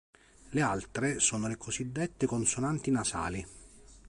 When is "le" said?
0.49-0.61, 1.47-1.57